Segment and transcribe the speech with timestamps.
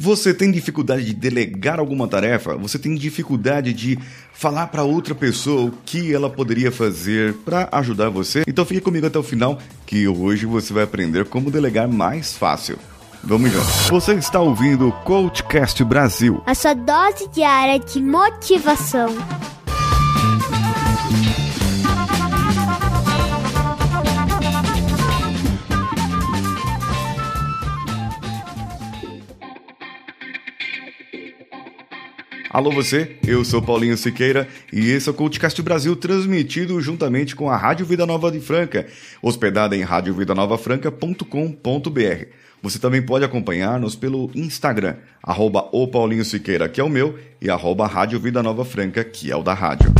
[0.00, 2.54] Você tem dificuldade de delegar alguma tarefa?
[2.54, 3.98] Você tem dificuldade de
[4.32, 8.44] falar para outra pessoa o que ela poderia fazer para ajudar você?
[8.46, 12.78] Então fique comigo até o final, que hoje você vai aprender como delegar mais fácil.
[13.24, 13.88] Vamos juntos.
[13.90, 16.40] Você está ouvindo o Coachcast Brasil.
[16.46, 19.08] A sua dose diária de motivação.
[32.50, 37.50] Alô você, eu sou Paulinho Siqueira e esse é o Cultcast Brasil transmitido juntamente com
[37.50, 38.86] a Rádio Vida Nova de Franca,
[39.20, 42.24] hospedada em radiovidanovafranca.com.br.
[42.62, 47.50] Você também pode acompanhar-nos pelo Instagram, arroba o Paulinho Siqueira, que é o meu, e
[47.50, 49.92] arroba Rádio Vida Nova Franca, que é o da rádio.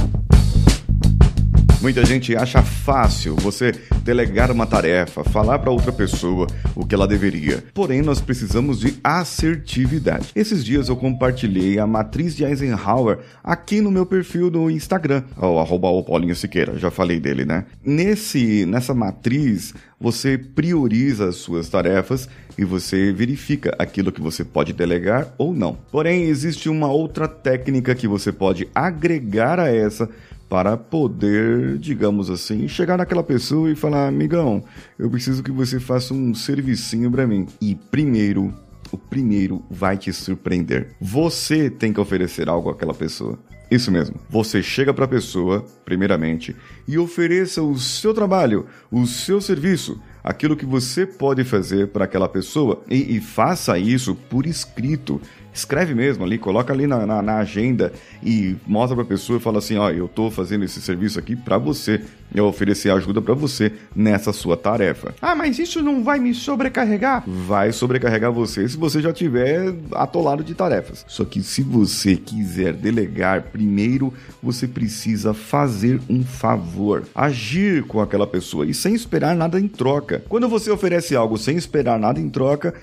[1.83, 3.73] Muita gente acha fácil você
[4.08, 7.62] delegar uma tarefa, falar para outra pessoa o que ela deveria.
[7.74, 10.30] Porém, nós precisamos de assertividade.
[10.34, 15.59] Esses dias eu compartilhei a matriz de Eisenhower aqui no meu perfil do Instagram, o
[15.59, 17.66] arroba o Paulinho Siqueira, já falei dele, né?
[17.84, 24.72] Nesse, nessa matriz, você prioriza as suas tarefas e você verifica aquilo que você pode
[24.72, 25.76] delegar ou não.
[25.93, 30.09] Porém, existe uma outra técnica que você pode agregar a essa
[30.48, 34.63] para poder, digamos assim, chegar naquela pessoa e falar: amigão,
[34.99, 37.46] eu preciso que você faça um servicinho para mim.
[37.60, 38.55] E primeiro,
[38.93, 40.95] o primeiro vai te surpreender.
[41.01, 43.38] Você tem que oferecer algo àquela pessoa.
[43.71, 44.16] Isso mesmo.
[44.30, 50.57] Você chega para a pessoa, primeiramente, e ofereça o seu trabalho, o seu serviço, aquilo
[50.57, 55.21] que você pode fazer para aquela pessoa e, e, faça isso por escrito
[55.59, 57.92] escreve mesmo ali, coloca ali na, na, na agenda
[58.23, 61.34] e mostra para a pessoa e fala assim: ó, eu estou fazendo esse serviço aqui
[61.34, 62.00] para você,
[62.34, 65.15] eu oferecer ajuda para você nessa sua tarefa.
[65.20, 67.25] Ah, mas isso não vai me sobrecarregar?
[67.26, 71.04] Vai sobrecarregar você se você já tiver atolado de tarefas.
[71.09, 74.12] Só que se você quiser delegar, primeiro
[74.43, 80.22] você precisa fazer um favor, agir com aquela pessoa e sem esperar nada em troca.
[80.28, 82.75] Quando você oferece algo sem esperar nada em troca,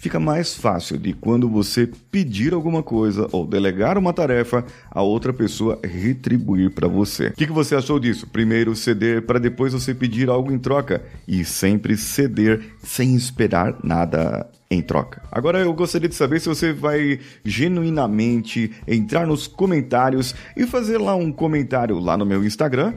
[0.00, 5.30] fica mais fácil de quando você pedir alguma coisa ou delegar uma tarefa, a outra
[5.30, 7.26] pessoa retribuir para você.
[7.26, 8.26] O que, que você achou disso?
[8.26, 14.48] Primeiro ceder para depois você pedir algo em troca e sempre ceder sem esperar nada
[14.70, 15.20] em troca.
[15.32, 21.16] Agora eu gostaria de saber se você vai genuinamente entrar nos comentários e fazer lá
[21.16, 22.94] um comentário lá no meu Instagram,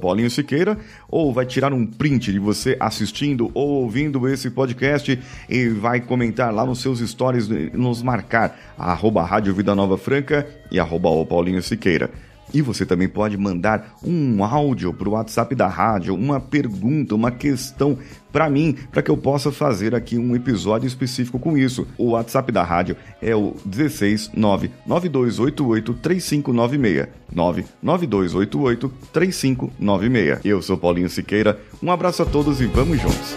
[0.00, 0.78] Paulinho Siqueira,
[1.08, 5.18] ou vai tirar um print de você assistindo ou ouvindo esse podcast
[5.50, 10.78] e vai comentar lá nos seus stories, nos marcar, arroba Rádio Vida Nova Franca e
[10.78, 12.10] arroba Paulinho Siqueira.
[12.52, 17.30] E você também pode mandar um áudio para o WhatsApp da rádio, uma pergunta, uma
[17.30, 17.98] questão
[18.32, 21.86] para mim, para que eu possa fazer aqui um episódio específico com isso.
[21.96, 27.08] O WhatsApp da rádio é o 16 99288 3596.
[27.32, 30.40] 99288 3596.
[30.44, 31.60] Eu sou Paulinho Siqueira.
[31.82, 33.36] Um abraço a todos e vamos juntos.